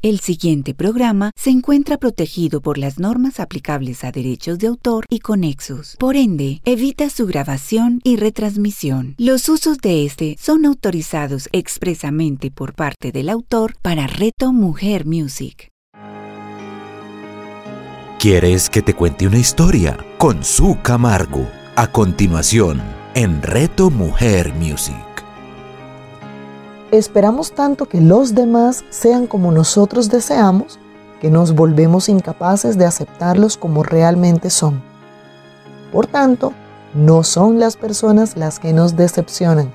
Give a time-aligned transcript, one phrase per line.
[0.00, 5.18] El siguiente programa se encuentra protegido por las normas aplicables a derechos de autor y
[5.18, 5.96] conexos.
[5.98, 9.16] Por ende, evita su grabación y retransmisión.
[9.18, 15.72] Los usos de este son autorizados expresamente por parte del autor para Reto Mujer Music.
[18.20, 19.98] ¿Quieres que te cuente una historia?
[20.16, 21.48] Con su Camargo.
[21.74, 22.80] A continuación,
[23.16, 25.07] en Reto Mujer Music.
[26.90, 30.78] Esperamos tanto que los demás sean como nosotros deseamos
[31.20, 34.80] que nos volvemos incapaces de aceptarlos como realmente son.
[35.92, 36.52] Por tanto,
[36.94, 39.70] no son las personas las que nos decepcionan,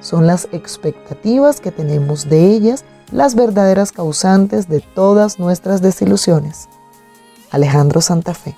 [0.00, 6.68] son las expectativas que tenemos de ellas las verdaderas causantes de todas nuestras desilusiones.
[7.50, 8.54] Alejandro Santa Fe.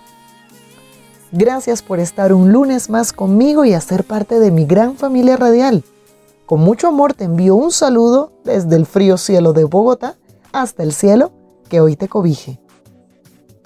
[1.31, 5.85] Gracias por estar un lunes más conmigo y hacer parte de mi gran familia radial.
[6.53, 10.19] Con mucho amor te envío un saludo desde el frío cielo de Bogotá
[10.53, 11.33] hasta el cielo
[11.71, 12.61] que hoy te cobije.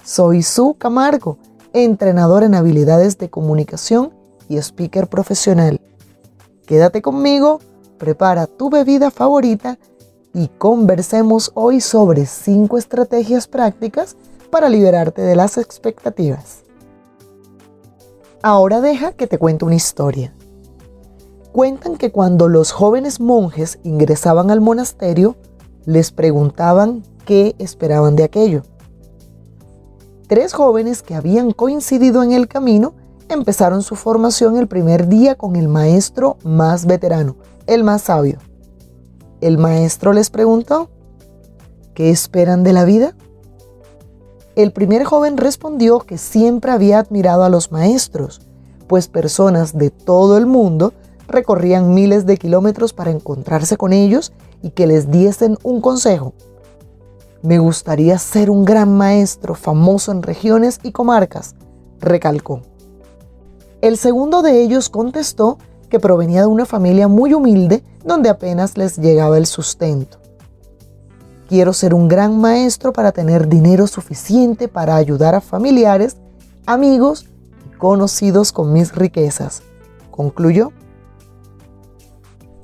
[0.05, 1.37] Soy Su Camargo,
[1.73, 4.13] entrenador en habilidades de comunicación
[4.47, 5.81] y speaker profesional.
[6.65, 7.59] Quédate conmigo,
[7.97, 9.77] prepara tu bebida favorita
[10.33, 14.15] y conversemos hoy sobre 5 estrategias prácticas
[14.49, 16.63] para liberarte de las expectativas.
[18.41, 20.33] Ahora deja que te cuente una historia.
[21.57, 25.35] Cuentan que cuando los jóvenes monjes ingresaban al monasterio,
[25.85, 28.61] les preguntaban qué esperaban de aquello.
[30.27, 32.93] Tres jóvenes que habían coincidido en el camino
[33.27, 38.37] empezaron su formación el primer día con el maestro más veterano, el más sabio.
[39.41, 40.91] El maestro les preguntó,
[41.95, 43.15] ¿qué esperan de la vida?
[44.55, 48.41] El primer joven respondió que siempre había admirado a los maestros,
[48.85, 50.93] pues personas de todo el mundo
[51.27, 56.33] recorrían miles de kilómetros para encontrarse con ellos y que les diesen un consejo.
[57.41, 61.55] Me gustaría ser un gran maestro famoso en regiones y comarcas,
[61.99, 62.61] recalcó.
[63.81, 68.97] El segundo de ellos contestó que provenía de una familia muy humilde donde apenas les
[68.97, 70.17] llegaba el sustento.
[71.47, 76.17] Quiero ser un gran maestro para tener dinero suficiente para ayudar a familiares,
[76.65, 77.27] amigos
[77.65, 79.61] y conocidos con mis riquezas,
[80.11, 80.71] concluyó.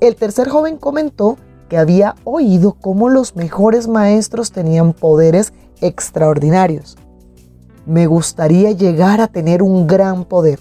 [0.00, 1.36] El tercer joven comentó
[1.68, 6.96] que había oído cómo los mejores maestros tenían poderes extraordinarios.
[7.86, 10.58] Me gustaría llegar a tener un gran poder.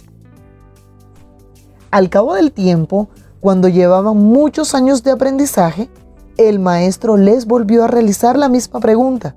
[1.92, 5.90] Al cabo del tiempo, cuando llevaban muchos años de aprendizaje,
[6.38, 9.36] el maestro les volvió a realizar la misma pregunta.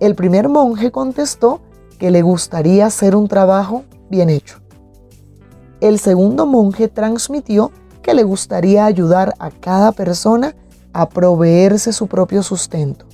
[0.00, 1.60] El primer monje contestó
[1.98, 4.58] que le gustaría hacer un trabajo bien hecho.
[5.80, 7.72] El segundo monje transmitió
[8.14, 10.54] le gustaría ayudar a cada persona
[10.92, 13.06] a proveerse su propio sustento.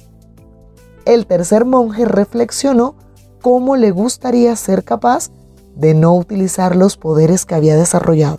[1.05, 2.94] El tercer monje reflexionó
[3.43, 5.31] cómo le gustaría ser capaz
[5.77, 8.38] de no utilizar los poderes que había desarrollado.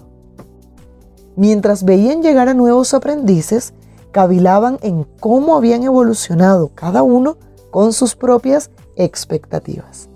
[1.35, 3.73] Mientras veían llegar a nuevos aprendices,
[4.11, 7.37] cavilaban en cómo habían evolucionado cada uno
[7.71, 10.09] con sus propias expectativas.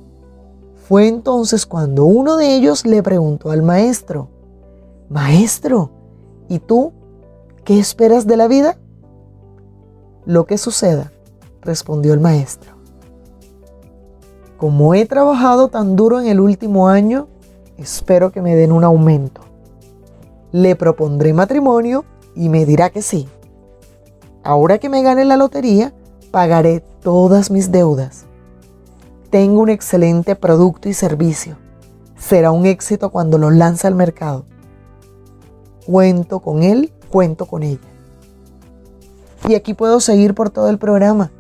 [0.88, 4.30] Fue entonces cuando uno de ellos le preguntó al maestro,
[5.10, 5.90] Maestro,
[6.50, 6.92] ¿Y tú
[7.64, 8.76] qué esperas de la vida?
[10.26, 11.12] Lo que suceda,
[11.62, 12.74] respondió el maestro.
[14.58, 17.28] Como he trabajado tan duro en el último año,
[17.78, 19.42] espero que me den un aumento.
[20.52, 22.04] Le propondré matrimonio
[22.36, 23.30] y me dirá que sí.
[24.44, 25.94] Ahora que me gane la lotería,
[26.32, 28.26] pagaré todas mis deudas.
[29.30, 31.58] Tengo un excelente producto y servicio.
[32.18, 34.46] Será un éxito cuando lo lance al mercado
[35.90, 37.80] cuento con él, cuento con ella.
[39.48, 41.32] Y aquí puedo seguir por todo el programa,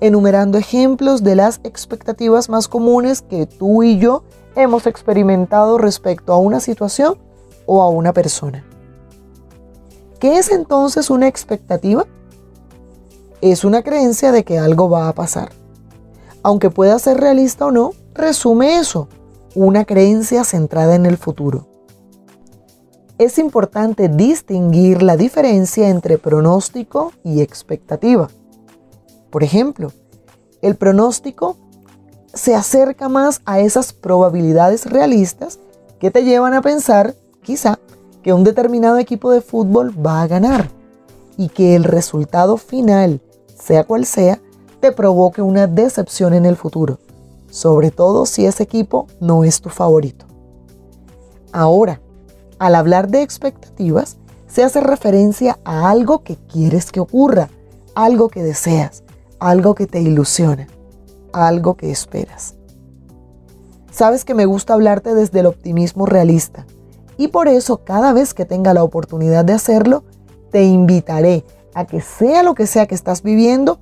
[0.00, 4.22] enumerando ejemplos de las expectativas más comunes que tú y yo
[4.54, 7.18] hemos experimentado respecto a una situación
[7.66, 8.64] o a una persona.
[10.20, 12.06] ¿Qué es entonces una expectativa?
[13.40, 15.50] Es una creencia de que algo va a pasar.
[16.44, 19.08] Aunque pueda ser realista o no, resume eso,
[19.56, 21.67] una creencia centrada en el futuro
[23.18, 28.28] es importante distinguir la diferencia entre pronóstico y expectativa.
[29.30, 29.92] Por ejemplo,
[30.62, 31.56] el pronóstico
[32.32, 35.58] se acerca más a esas probabilidades realistas
[35.98, 37.80] que te llevan a pensar, quizá,
[38.22, 40.70] que un determinado equipo de fútbol va a ganar
[41.36, 43.20] y que el resultado final,
[43.54, 44.40] sea cual sea,
[44.80, 46.98] te provoque una decepción en el futuro,
[47.50, 50.26] sobre todo si ese equipo no es tu favorito.
[51.52, 52.00] Ahora,
[52.58, 54.16] al hablar de expectativas,
[54.46, 57.48] se hace referencia a algo que quieres que ocurra,
[57.94, 59.02] algo que deseas,
[59.38, 60.66] algo que te ilusiona,
[61.32, 62.54] algo que esperas.
[63.90, 66.66] Sabes que me gusta hablarte desde el optimismo realista
[67.16, 70.04] y por eso cada vez que tenga la oportunidad de hacerlo,
[70.50, 71.44] te invitaré
[71.74, 73.78] a que sea lo que sea que estás viviendo,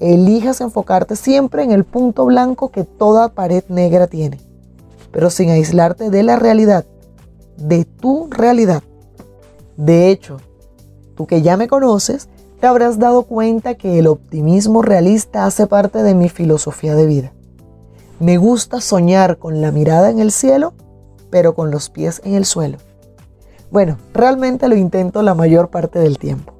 [0.00, 4.40] elijas enfocarte siempre en el punto blanco que toda pared negra tiene,
[5.12, 6.86] pero sin aislarte de la realidad,
[7.58, 8.82] de tu realidad.
[9.76, 10.38] De hecho,
[11.16, 12.28] tú que ya me conoces,
[12.60, 17.32] te habrás dado cuenta que el optimismo realista hace parte de mi filosofía de vida.
[18.20, 20.74] Me gusta soñar con la mirada en el cielo,
[21.30, 22.78] pero con los pies en el suelo.
[23.70, 26.54] Bueno, realmente lo intento la mayor parte del tiempo.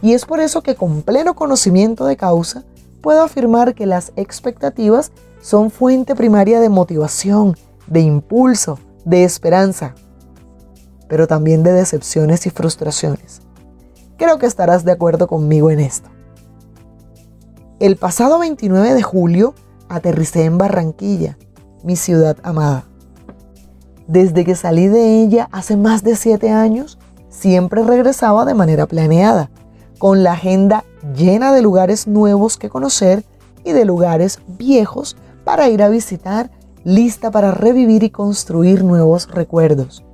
[0.00, 2.64] Y es por eso que con pleno conocimiento de causa,
[3.02, 7.56] puedo afirmar que las expectativas son fuente primaria de motivación,
[7.86, 9.94] de impulso, de esperanza,
[11.08, 13.40] pero también de decepciones y frustraciones.
[14.16, 16.08] Creo que estarás de acuerdo conmigo en esto.
[17.78, 19.54] El pasado 29 de julio
[19.88, 21.36] aterricé en Barranquilla,
[21.84, 22.86] mi ciudad amada.
[24.08, 26.98] Desde que salí de ella hace más de siete años,
[27.28, 29.50] siempre regresaba de manera planeada,
[29.98, 33.24] con la agenda llena de lugares nuevos que conocer
[33.64, 36.50] y de lugares viejos para ir a visitar,
[36.84, 40.05] lista para revivir y construir nuevos recuerdos.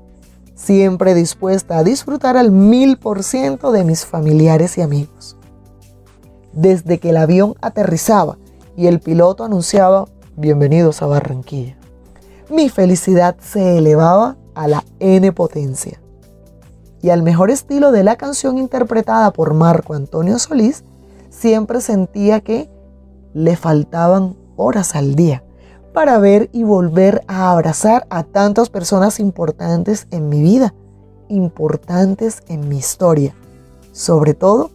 [0.63, 5.37] Siempre dispuesta a disfrutar al mil por ciento de mis familiares y amigos.
[6.53, 8.39] Desde que el avión aterrizaba
[8.77, 10.07] y el piloto anunciaba
[10.37, 11.77] bienvenidos a Barranquilla,
[12.49, 16.01] mi felicidad se elevaba a la N potencia
[17.01, 20.85] y al mejor estilo de la canción interpretada por Marco Antonio Solís,
[21.29, 22.71] siempre sentía que
[23.35, 25.43] le faltaban horas al día
[25.93, 30.75] para ver y volver a abrazar a tantas personas importantes en mi vida,
[31.29, 33.35] importantes en mi historia,
[33.93, 34.71] sobre todo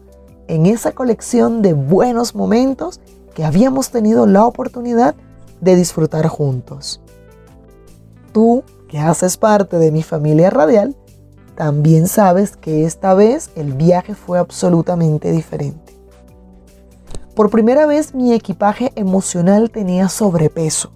[0.48, 3.02] en esa colección de buenos momentos
[3.34, 5.16] que habíamos tenido la oportunidad
[5.62, 7.02] de disfrutar juntos.
[8.32, 10.96] Tú, que haces parte de mi familia radial,
[11.56, 15.98] también sabes que esta vez el viaje fue absolutamente diferente.
[17.36, 20.92] Por primera vez mi equipaje emocional tenía sobrepeso.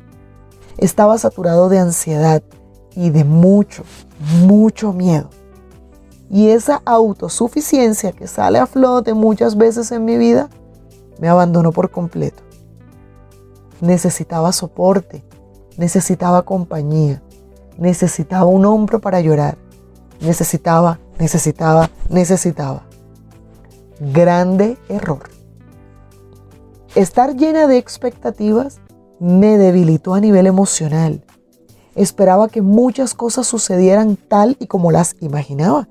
[0.77, 2.43] Estaba saturado de ansiedad
[2.95, 3.83] y de mucho,
[4.45, 5.29] mucho miedo.
[6.29, 10.49] Y esa autosuficiencia que sale a flote muchas veces en mi vida
[11.19, 12.43] me abandonó por completo.
[13.81, 15.23] Necesitaba soporte,
[15.77, 17.21] necesitaba compañía,
[17.77, 19.57] necesitaba un hombro para llorar
[20.21, 22.83] necesitaba, necesitaba, necesitaba.
[23.99, 25.29] Grande error.
[26.95, 28.79] Estar llena de expectativas
[29.21, 31.23] me debilitó a nivel emocional.
[31.95, 35.87] Esperaba que muchas cosas sucedieran tal y como las imaginaba.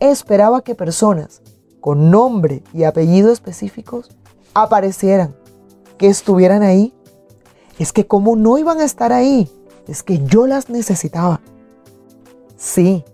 [0.00, 1.40] Esperaba que personas
[1.80, 4.10] con nombre y apellido específicos
[4.52, 5.34] aparecieran,
[5.96, 6.92] que estuvieran ahí.
[7.78, 9.48] Es que como no iban a estar ahí,
[9.86, 11.40] es que yo las necesitaba.
[12.56, 13.04] Sí,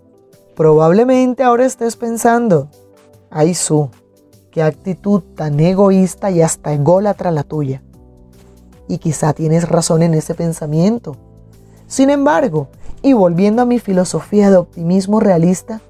[0.55, 2.69] Probablemente ahora estés pensando,
[3.29, 3.89] ay su,
[4.51, 7.83] qué actitud tan egoísta y hasta ególatra la tuya.
[8.87, 11.15] Y quizá tienes razón en ese pensamiento.
[11.87, 12.67] Sin embargo,
[13.01, 15.81] y volviendo a mi filosofía de optimismo realista,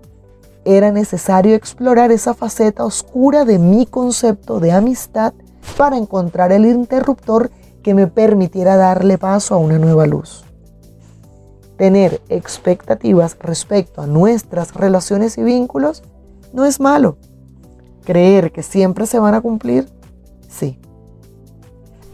[0.63, 5.33] era necesario explorar esa faceta oscura de mi concepto de amistad
[5.77, 7.51] para encontrar el interruptor
[7.83, 10.45] que me permitiera darle paso a una nueva luz
[11.77, 16.03] tener expectativas respecto a nuestras relaciones y vínculos
[16.53, 17.17] no es malo.
[18.05, 19.89] Creer que siempre se van a cumplir,
[20.47, 20.79] sí.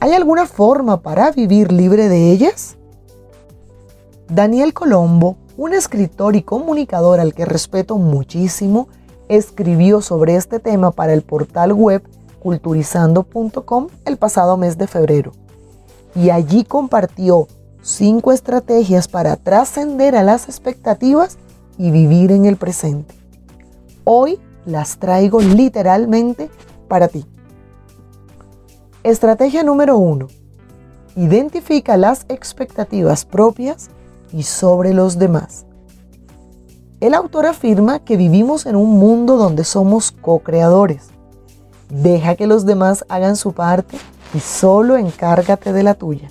[0.01, 2.75] ¿Hay alguna forma para vivir libre de ellas?
[4.27, 8.87] Daniel Colombo, un escritor y comunicador al que respeto muchísimo,
[9.29, 12.01] escribió sobre este tema para el portal web
[12.39, 15.33] culturizando.com el pasado mes de febrero.
[16.15, 17.47] Y allí compartió
[17.83, 21.37] cinco estrategias para trascender a las expectativas
[21.77, 23.13] y vivir en el presente.
[24.03, 26.49] Hoy las traigo literalmente
[26.87, 27.23] para ti.
[29.03, 30.27] Estrategia número uno.
[31.15, 33.89] Identifica las expectativas propias
[34.31, 35.65] y sobre los demás.
[36.99, 41.09] El autor afirma que vivimos en un mundo donde somos co-creadores.
[41.89, 43.97] Deja que los demás hagan su parte
[44.33, 46.29] y solo encárgate de la tuya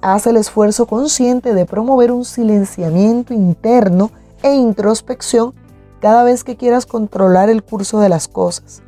[0.00, 4.10] haz el esfuerzo consciente de promover un silenciamiento interno
[4.42, 5.54] e introspección
[6.00, 8.82] cada vez que quieras controlar el curso de las cosas.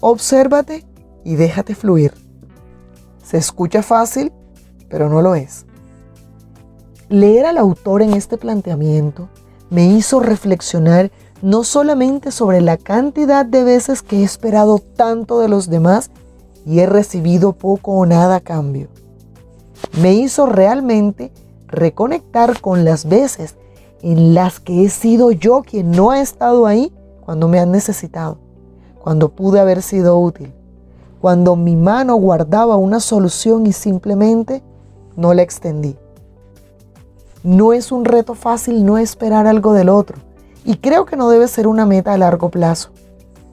[0.00, 0.86] Obsérvate
[1.24, 2.14] y déjate fluir.
[3.22, 4.32] Se escucha fácil,
[4.88, 5.66] pero no lo es.
[7.08, 9.28] Leer al autor en este planteamiento
[9.70, 11.10] me hizo reflexionar
[11.42, 16.10] no solamente sobre la cantidad de veces que he esperado tanto de los demás
[16.66, 18.88] y he recibido poco o nada a cambio.
[20.00, 21.32] Me hizo realmente
[21.66, 23.56] reconectar con las veces
[24.02, 28.38] en las que he sido yo quien no ha estado ahí cuando me han necesitado,
[28.98, 30.52] cuando pude haber sido útil,
[31.20, 34.62] cuando mi mano guardaba una solución y simplemente
[35.16, 35.96] no la extendí.
[37.42, 40.18] No es un reto fácil no esperar algo del otro
[40.64, 42.90] y creo que no debe ser una meta a largo plazo,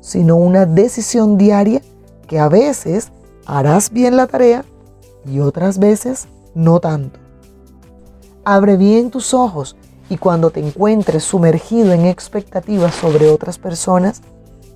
[0.01, 1.81] sino una decisión diaria
[2.27, 3.11] que a veces
[3.45, 4.65] harás bien la tarea
[5.25, 7.19] y otras veces no tanto.
[8.43, 9.75] Abre bien tus ojos
[10.09, 14.21] y cuando te encuentres sumergido en expectativas sobre otras personas,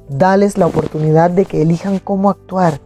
[0.09, 2.81] dales la oportunidad de que elijan cómo actuar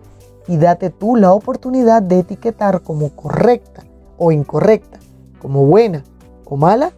[0.48, 3.84] y date tú la oportunidad de etiquetar como correcta
[4.18, 5.00] o incorrecta,
[5.42, 6.04] como buena
[6.46, 6.92] o mala,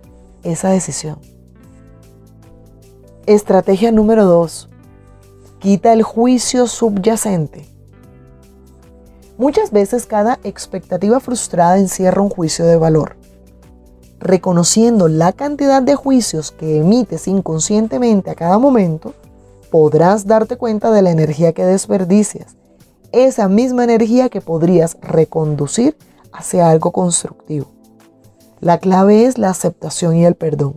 [0.44, 1.18] esa decisión.
[3.26, 4.70] Estrategia número 2.
[5.60, 7.68] Quita el juicio subyacente.
[9.38, 13.18] Muchas veces cada expectativa frustrada encierra un juicio de valor.
[14.20, 19.14] Reconociendo la cantidad de juicios que emites inconscientemente a cada momento,
[19.72, 22.56] podrás darte cuenta de la energía que desperdicias,
[23.12, 25.98] esa misma energía que podrías reconducir
[26.32, 27.68] hacia algo constructivo.
[28.60, 30.76] La clave es la aceptación y el perdón.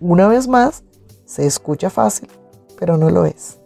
[0.00, 0.82] Una vez más,
[1.24, 2.28] se escucha fácil,
[2.78, 3.58] pero no lo es.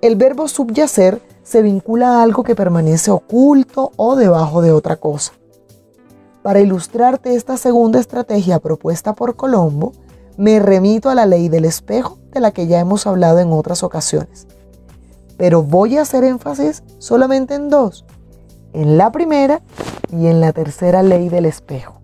[0.00, 5.32] El verbo subyacer se vincula a algo que permanece oculto o debajo de otra cosa.
[6.42, 9.92] Para ilustrarte esta segunda estrategia propuesta por Colombo,
[10.36, 13.82] me remito a la ley del espejo de la que ya hemos hablado en otras
[13.82, 14.46] ocasiones.
[15.36, 18.04] Pero voy a hacer énfasis solamente en dos,
[18.72, 19.62] en la primera
[20.10, 22.00] y en la tercera ley del espejo.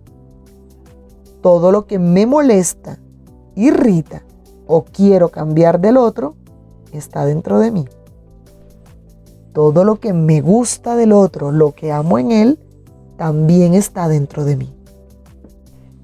[1.41, 2.99] Todo lo que me molesta,
[3.55, 4.23] irrita
[4.67, 6.35] o quiero cambiar del otro
[6.93, 7.85] está dentro de mí
[9.53, 12.59] todo lo que me gusta del otro, lo que amo en él,
[13.17, 14.73] también está dentro de mí.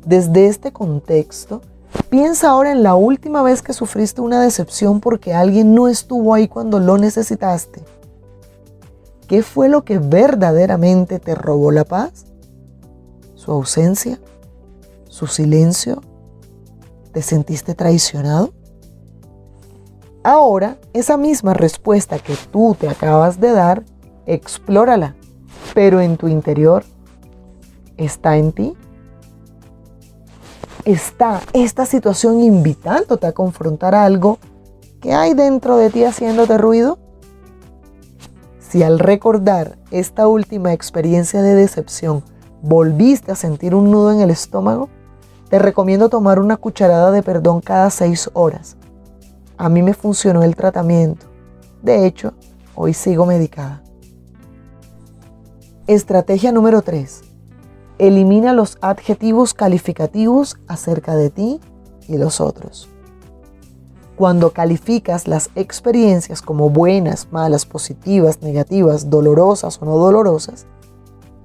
[0.05, 1.61] Desde este contexto,
[2.09, 6.47] piensa ahora en la última vez que sufriste una decepción porque alguien no estuvo ahí
[6.47, 7.83] cuando lo necesitaste.
[9.27, 12.25] ¿Qué fue lo que verdaderamente te robó la paz?
[13.35, 14.19] ¿Su ausencia?
[15.09, 16.01] ¿Su silencio?
[17.11, 18.53] ¿Te sentiste traicionado?
[20.23, 23.83] Ahora, esa misma respuesta que tú te acabas de dar,
[24.25, 25.15] explórala,
[25.73, 26.83] pero en tu interior,
[27.95, 28.77] ¿está en ti?
[30.87, 34.39] ¿Está esta situación invitándote a confrontar algo
[35.01, 36.97] que hay dentro de ti haciéndote ruido?
[38.59, 42.23] Si al recordar esta última experiencia de decepción
[42.61, 44.89] volviste a sentir un nudo en el estómago,
[45.49, 48.77] te recomiendo tomar una cucharada de perdón cada seis horas
[49.57, 51.25] a mí me funcionó el tratamiento.
[51.81, 52.33] De hecho,
[52.75, 53.81] hoy sigo medicada.
[55.87, 57.23] Estrategia número 3.
[57.99, 61.59] Elimina los adjetivos calificativos acerca de ti
[62.07, 62.89] y los otros.
[64.15, 70.65] Cuando calificas las experiencias como buenas, malas, positivas, negativas, dolorosas o no dolorosas,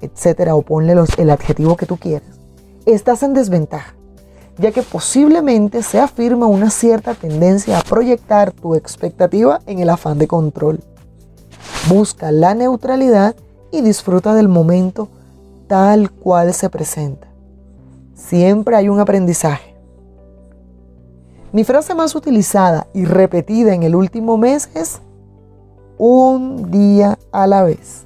[0.01, 2.39] etcétera, o ponle el adjetivo que tú quieras,
[2.87, 3.95] estás en desventaja
[4.59, 10.19] ya que posiblemente se afirma una cierta tendencia a proyectar tu expectativa en el afán
[10.19, 10.81] de control.
[11.89, 13.35] Busca la neutralidad
[13.71, 15.09] y disfruta del momento
[15.73, 17.29] tal cual se presenta.
[18.12, 19.75] Siempre hay un aprendizaje.
[21.50, 25.00] Mi frase más utilizada y repetida en el último mes es
[25.97, 28.05] un día a la vez,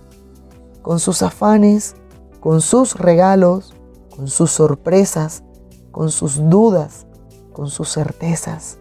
[0.81, 1.97] con sus afanes,
[2.39, 3.75] con sus regalos,
[4.15, 5.43] con sus sorpresas,
[5.91, 7.09] con sus dudas,
[7.53, 8.79] con sus certezas,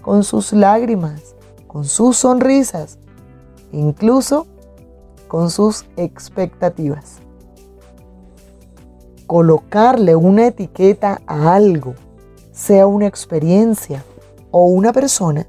[0.00, 1.36] con sus lágrimas,
[1.66, 2.98] con sus sonrisas,
[3.72, 4.46] incluso
[5.28, 7.22] con sus expectativas.
[9.32, 11.94] Colocarle una etiqueta a algo,
[12.52, 14.04] sea una experiencia
[14.50, 15.46] o una persona,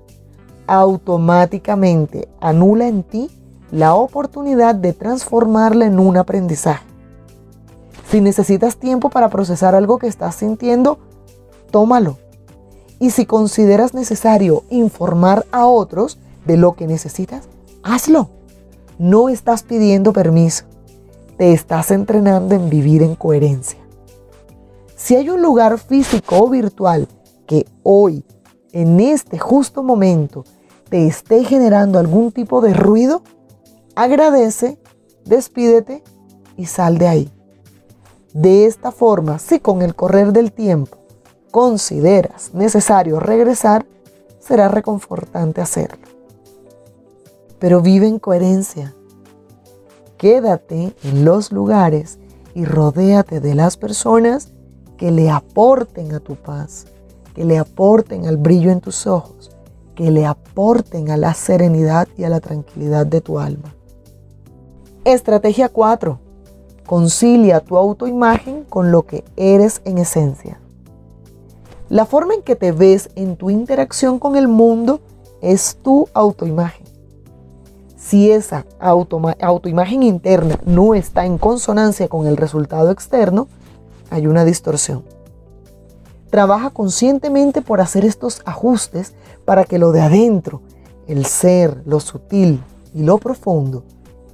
[0.67, 3.29] automáticamente anula en ti
[3.71, 6.85] la oportunidad de transformarla en un aprendizaje.
[8.09, 10.99] Si necesitas tiempo para procesar algo que estás sintiendo,
[11.69, 12.17] tómalo.
[12.99, 17.49] Y si consideras necesario informar a otros de lo que necesitas,
[17.83, 18.29] hazlo.
[18.97, 20.63] No estás pidiendo permiso.
[21.43, 23.77] Te estás entrenando en vivir en coherencia.
[24.95, 27.09] Si hay un lugar físico o virtual
[27.45, 28.23] que hoy,
[28.71, 30.45] en este justo momento,
[30.87, 33.23] te esté generando algún tipo de ruido,
[33.93, 34.79] agradece,
[35.25, 36.01] despídete
[36.55, 37.31] y sal de ahí.
[38.31, 40.95] De esta forma, si con el correr del tiempo
[41.51, 43.85] consideras necesario regresar,
[44.39, 46.07] será reconfortante hacerlo.
[47.59, 48.95] pero vive en coherencia.
[50.23, 52.17] Quédate en los lugares
[52.55, 54.53] y rodéate de las personas
[54.95, 56.85] que le aporten a tu paz,
[57.35, 59.51] que le aporten al brillo en tus ojos,
[59.95, 63.75] que le aporten a la serenidad y a la tranquilidad de tu alma.
[65.03, 66.17] Estrategia 4.
[66.85, 70.57] Concilia tu autoimagen con lo que eres en esencia.
[71.89, 75.01] La forma en que te ves en tu interacción con el mundo
[75.41, 76.92] es tu autoimagen.
[78.05, 83.47] Si esa autoimagen interna no está en consonancia con el resultado externo,
[84.09, 85.05] hay una distorsión.
[86.29, 89.13] Trabaja conscientemente por hacer estos ajustes
[89.45, 90.61] para que lo de adentro,
[91.07, 92.61] el ser, lo sutil
[92.93, 93.85] y lo profundo,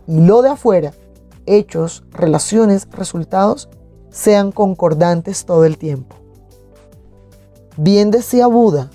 [0.08, 0.94] y lo de afuera,
[1.46, 3.70] hechos, relaciones, resultados,
[4.10, 6.16] sean concordantes todo el tiempo.
[7.78, 8.90] Bien decía Buda,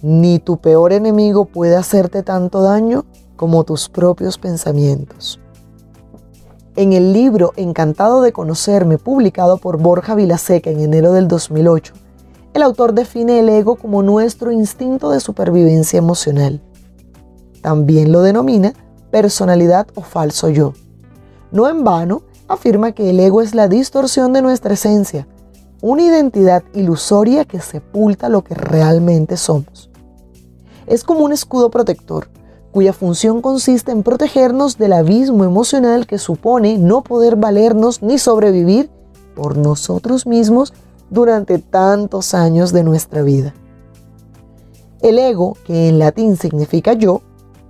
[0.00, 3.04] ni tu peor enemigo puede hacerte tanto daño
[3.42, 5.40] como tus propios pensamientos.
[6.76, 11.92] En el libro Encantado de conocerme, publicado por Borja Vilaseca en enero del 2008,
[12.54, 16.60] el autor define el ego como nuestro instinto de supervivencia emocional.
[17.62, 18.74] También lo denomina
[19.10, 20.74] personalidad o falso yo.
[21.50, 25.26] No en vano, afirma que el ego es la distorsión de nuestra esencia,
[25.80, 29.90] una identidad ilusoria que sepulta lo que realmente somos.
[30.86, 32.28] Es como un escudo protector,
[32.72, 38.90] cuya función consiste en protegernos del abismo emocional que supone no poder valernos ni sobrevivir
[39.36, 40.72] por nosotros mismos
[41.10, 43.54] durante tantos años de nuestra vida.
[45.02, 47.20] El ego, que en latín significa yo,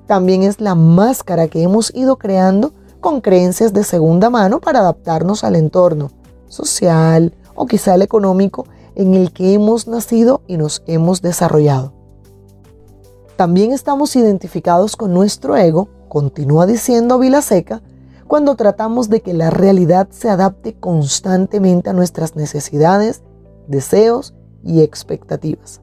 [0.07, 5.43] también es la máscara que hemos ido creando con creencias de segunda mano para adaptarnos
[5.43, 6.11] al entorno
[6.47, 12.02] social o quizá el económico en el que hemos nacido y nos hemos desarrollado.
[13.37, 17.83] También estamos identificados con nuestro ego, continúa diciendo Vilaseca,
[18.29, 23.23] cuando tratamos de que la realidad se adapte constantemente a nuestras necesidades,
[23.69, 25.81] deseos y expectativas.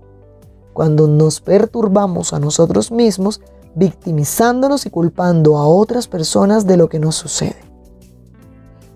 [0.73, 3.41] Cuando nos perturbamos a nosotros mismos
[3.75, 7.57] victimizándonos y culpando a otras personas de lo que nos sucede.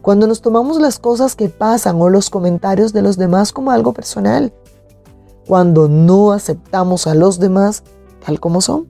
[0.01, 3.93] Cuando nos tomamos las cosas que pasan o los comentarios de los demás como algo
[3.93, 4.53] personal.
[5.47, 7.83] Cuando no aceptamos a los demás
[8.25, 8.87] tal como son,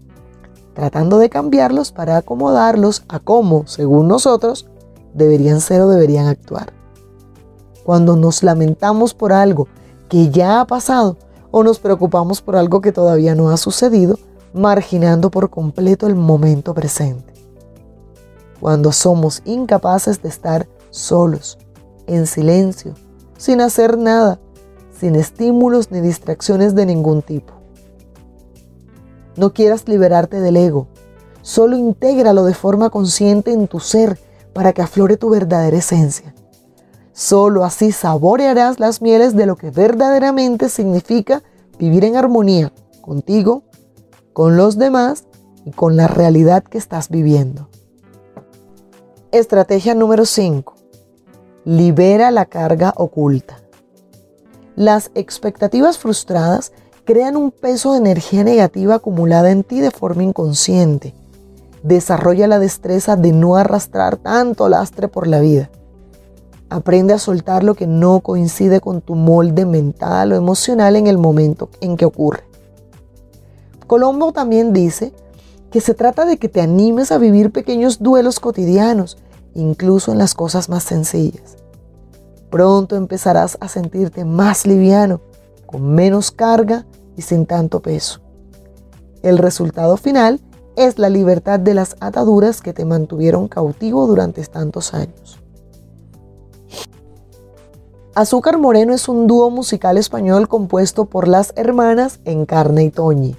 [0.73, 4.67] tratando de cambiarlos para acomodarlos a cómo, según nosotros,
[5.13, 6.73] deberían ser o deberían actuar.
[7.83, 9.67] Cuando nos lamentamos por algo
[10.09, 11.17] que ya ha pasado
[11.51, 14.17] o nos preocupamos por algo que todavía no ha sucedido,
[14.53, 17.33] marginando por completo el momento presente.
[18.59, 21.57] Cuando somos incapaces de estar solos,
[22.07, 22.93] en silencio,
[23.37, 24.39] sin hacer nada,
[24.97, 27.53] sin estímulos ni distracciones de ningún tipo.
[29.35, 30.87] No quieras liberarte del ego,
[31.41, 34.19] solo intégralo de forma consciente en tu ser
[34.53, 36.33] para que aflore tu verdadera esencia.
[37.13, 41.43] Solo así saborearás las mieles de lo que verdaderamente significa
[41.77, 43.63] vivir en armonía contigo
[44.33, 45.25] con los demás
[45.65, 47.69] y con la realidad que estás viviendo.
[49.31, 50.75] Estrategia número 5.
[51.65, 53.57] Libera la carga oculta.
[54.75, 56.71] Las expectativas frustradas
[57.05, 61.13] crean un peso de energía negativa acumulada en ti de forma inconsciente.
[61.83, 65.69] Desarrolla la destreza de no arrastrar tanto lastre por la vida.
[66.69, 71.17] Aprende a soltar lo que no coincide con tu molde mental o emocional en el
[71.17, 72.43] momento en que ocurre.
[73.85, 75.13] Colombo también dice
[75.71, 79.17] que se trata de que te animes a vivir pequeños duelos cotidianos,
[79.53, 81.57] incluso en las cosas más sencillas.
[82.49, 85.21] Pronto empezarás a sentirte más liviano,
[85.65, 86.85] con menos carga
[87.15, 88.21] y sin tanto peso.
[89.21, 90.41] El resultado final
[90.75, 95.39] es la libertad de las ataduras que te mantuvieron cautivo durante tantos años.
[98.15, 103.35] Azúcar Moreno es un dúo musical español compuesto por las hermanas Encarna y Toñi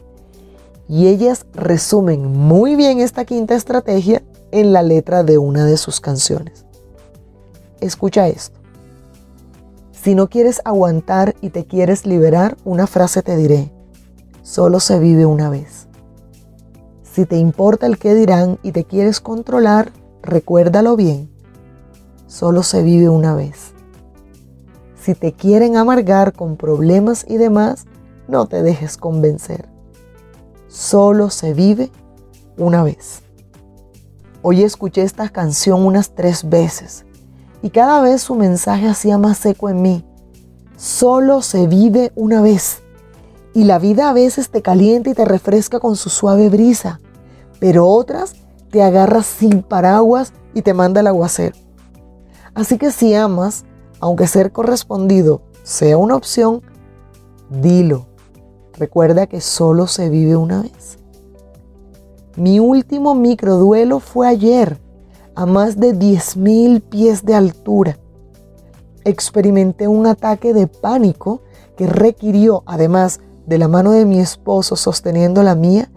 [0.88, 6.00] y ellas resumen muy bien esta quinta estrategia en la letra de una de sus
[6.00, 6.66] canciones.
[7.80, 8.63] Escucha esto.
[10.04, 13.72] Si no quieres aguantar y te quieres liberar, una frase te diré.
[14.42, 15.88] Solo se vive una vez.
[17.02, 19.90] Si te importa el qué dirán y te quieres controlar,
[20.22, 21.30] recuérdalo bien.
[22.26, 23.72] Solo se vive una vez.
[25.00, 27.86] Si te quieren amargar con problemas y demás,
[28.28, 29.74] no te dejes convencer
[30.74, 31.92] solo se vive
[32.58, 33.22] una vez.
[34.42, 37.03] Hoy escuché esta canción unas tres veces
[37.64, 40.04] y cada vez su mensaje hacía más eco en mí.
[40.76, 42.82] Solo se vive una vez
[43.54, 47.00] y la vida a veces te calienta y te refresca con su suave brisa,
[47.60, 48.34] pero otras
[48.70, 51.56] te agarra sin paraguas y te manda el aguacero.
[52.52, 53.64] Así que si amas,
[53.98, 56.60] aunque ser correspondido sea una opción,
[57.48, 58.08] dilo.
[58.74, 60.98] Recuerda que solo se vive una vez.
[62.36, 64.83] Mi último microduelo fue ayer,
[65.34, 67.98] a más de 10.000 pies de altura.
[69.04, 71.42] Experimenté un ataque de pánico
[71.76, 75.90] que requirió, además de la mano de mi esposo sosteniendo la mía,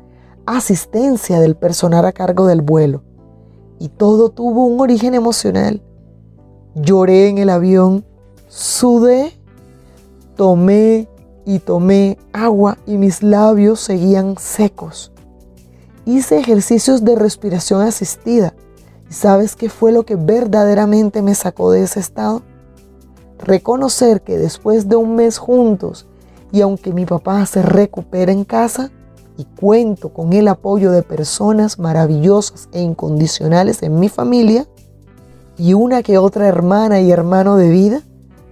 [0.45, 3.03] asistencia del personal a cargo del vuelo.
[3.79, 5.81] Y todo tuvo un origen emocional.
[6.75, 8.05] Lloré en el avión,
[8.47, 9.31] sudé,
[10.35, 11.07] tomé
[11.45, 15.11] y tomé agua y mis labios seguían secos
[16.07, 18.53] hice ejercicios de respiración asistida.
[19.09, 22.41] ¿Y sabes qué fue lo que verdaderamente me sacó de ese estado?
[23.39, 26.07] Reconocer que después de un mes juntos
[26.51, 28.91] y aunque mi papá se recupera en casa
[29.37, 34.67] y cuento con el apoyo de personas maravillosas e incondicionales en mi familia
[35.57, 38.01] y una que otra hermana y hermano de vida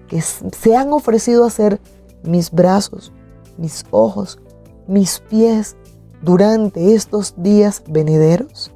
[0.07, 1.79] que se han ofrecido a ser
[2.23, 3.11] mis brazos,
[3.57, 4.39] mis ojos,
[4.87, 5.75] mis pies,
[6.21, 8.74] durante estos días venideros?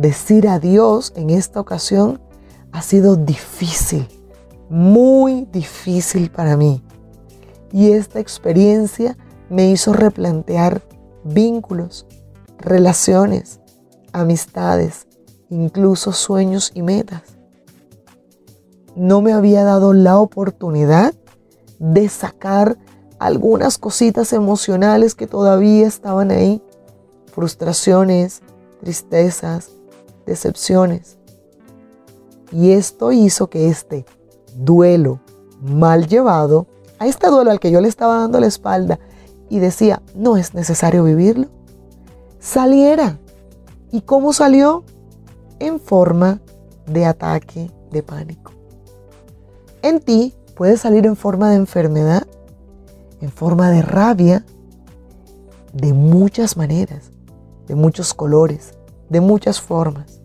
[0.00, 2.22] Decir adiós en esta ocasión
[2.72, 4.08] ha sido difícil,
[4.70, 6.82] muy difícil para mí.
[7.70, 9.18] Y esta experiencia
[9.50, 10.80] me hizo replantear
[11.22, 12.06] vínculos,
[12.56, 13.60] relaciones,
[14.12, 15.06] amistades,
[15.50, 17.20] incluso sueños y metas.
[18.96, 21.12] No me había dado la oportunidad
[21.78, 22.78] de sacar
[23.18, 26.62] algunas cositas emocionales que todavía estaban ahí,
[27.34, 28.40] frustraciones,
[28.80, 29.68] tristezas,
[30.30, 31.18] decepciones.
[32.52, 34.06] Y esto hizo que este
[34.56, 35.20] duelo
[35.60, 36.68] mal llevado,
[37.00, 39.00] a este duelo al que yo le estaba dando la espalda
[39.48, 41.48] y decía, no es necesario vivirlo,
[42.38, 43.18] saliera.
[43.90, 44.84] ¿Y cómo salió?
[45.58, 46.40] En forma
[46.86, 48.52] de ataque de pánico.
[49.82, 52.26] En ti puede salir en forma de enfermedad,
[53.20, 54.44] en forma de rabia
[55.72, 57.10] de muchas maneras,
[57.66, 58.74] de muchos colores,
[59.08, 60.19] de muchas formas.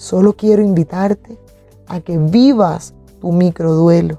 [0.00, 1.38] Solo quiero invitarte
[1.86, 4.18] a que vivas tu microduelo,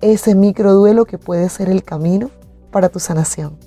[0.00, 2.30] ese microduelo que puede ser el camino
[2.70, 3.58] para tu sanación.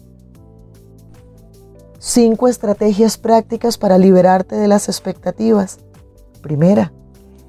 [2.00, 5.80] Cinco estrategias prácticas para liberarte de las expectativas.
[6.42, 6.94] Primera,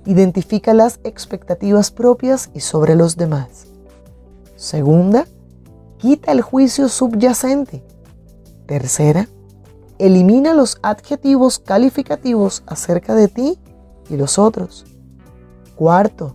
[0.07, 3.69] identifica las expectativas propias y sobre los demás.
[4.57, 5.25] Segunda,
[5.99, 7.85] Quita el juicio subyacente.
[8.67, 9.29] Tercera,
[10.01, 13.59] elimina los adjetivos calificativos acerca de ti
[14.11, 14.85] y los otros.
[15.77, 16.35] Cuarto,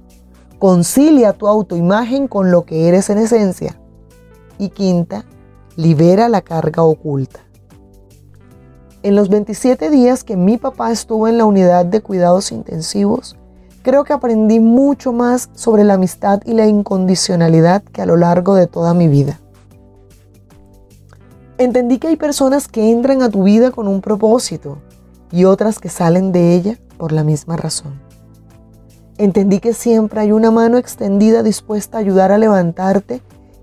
[0.59, 3.79] concilia tu autoimagen con lo que eres en esencia.
[4.57, 5.25] Y quinta,
[5.75, 7.41] libera la carga oculta.
[9.01, 13.35] En los 27 días que mi papá estuvo en la unidad de cuidados intensivos,
[13.81, 18.55] creo que aprendí mucho más sobre la amistad y la incondicionalidad que a lo largo
[18.55, 19.41] de toda mi vida.
[21.57, 24.77] Entendí que hay personas que entran a tu vida con un propósito
[25.31, 27.99] y otras que salen de ella por la misma razón.
[29.17, 33.21] Entendí que siempre hay una mano extendida dispuesta a ayudar a levantarte,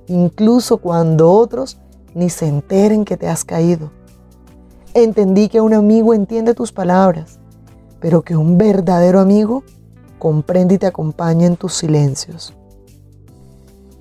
[0.09, 1.79] incluso cuando otros
[2.15, 3.93] ni se enteren que te has caído.
[4.93, 7.39] Entendí que un amigo entiende tus palabras,
[7.99, 9.65] pero que un verdadero amigo
[10.19, 12.53] comprende y te acompaña en tus silencios.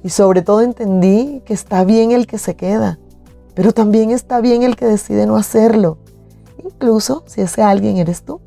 [0.04, 3.00] Y sobre todo entendí que está bien el que se queda,
[3.54, 5.98] pero también está bien el que decide no hacerlo,
[6.62, 8.42] incluso si ese alguien eres tú.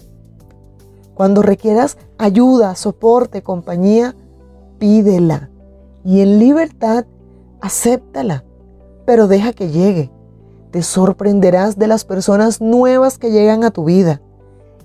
[1.14, 4.14] Cuando requieras ayuda, soporte, compañía,
[4.78, 5.50] pídela
[6.04, 7.04] y en libertad
[7.60, 8.44] acéptala,
[9.04, 10.10] pero deja que llegue.
[10.70, 14.22] Te sorprenderás de las personas nuevas que llegan a tu vida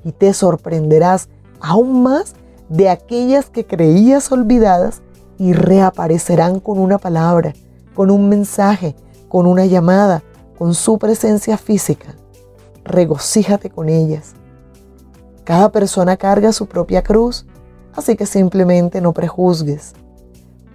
[0.03, 2.35] y te sorprenderás aún más
[2.69, 5.01] de aquellas que creías olvidadas
[5.37, 7.53] y reaparecerán con una palabra,
[7.95, 8.95] con un mensaje,
[9.29, 10.23] con una llamada,
[10.57, 12.15] con su presencia física.
[12.83, 14.33] Regocíjate con ellas.
[15.47, 17.45] Cada persona carga su propia cruz,
[17.95, 19.93] así que simplemente no prejuzgues.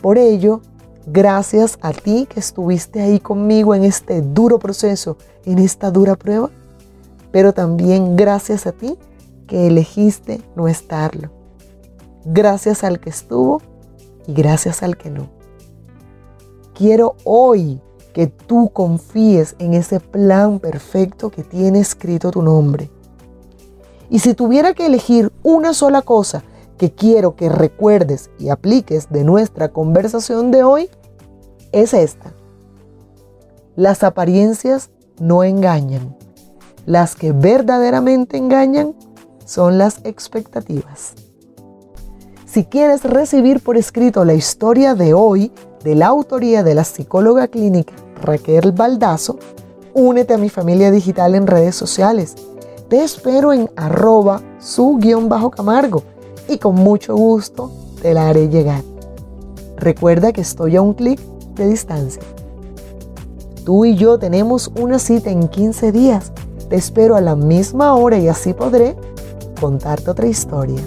[0.01, 0.63] Por ello,
[1.07, 6.49] gracias a ti que estuviste ahí conmigo en este duro proceso, en esta dura prueba,
[7.31, 8.97] pero también gracias a ti
[9.47, 11.31] que elegiste no estarlo.
[12.25, 13.61] Gracias al que estuvo
[14.27, 15.29] y gracias al que no.
[16.73, 17.79] Quiero hoy
[18.15, 22.89] que tú confíes en ese plan perfecto que tiene escrito tu nombre.
[24.13, 26.45] Y si tuviera que elegir una sola cosa
[26.77, 30.91] que quiero que recuerdes y apliques de nuestra conversación de hoy,
[31.73, 32.35] es esta.
[33.75, 36.15] Las apariencias no engañan.
[36.85, 38.95] Las que verdaderamente engañan
[39.47, 41.15] son las expectativas.
[42.45, 45.53] Si quieres recibir por escrito la historia de hoy
[45.85, 49.39] de la autoría de la psicóloga clínica Raquel Baldazo,
[49.95, 52.35] únete a mi familia digital en redes sociales.
[52.93, 56.03] Te espero en arroba su guion bajo Camargo
[56.47, 58.83] y con mucho gusto te la haré llegar.
[59.79, 61.19] Recuerda que estoy a un clic
[61.55, 62.23] de distancia.
[63.65, 66.33] Tú y yo tenemos una cita en 15 días.
[66.69, 68.95] Te espero a la misma hora y así podré
[69.59, 70.83] contarte otra historia.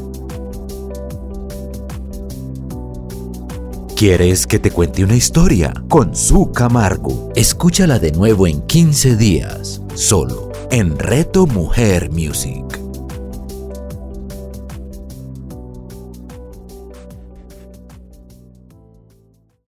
[3.95, 5.73] ¿Quieres que te cuente una historia?
[5.89, 7.31] Con su Camargo.
[7.33, 10.44] Escúchala de nuevo en 15 días, solo
[10.75, 12.84] en Reto Mujer Music.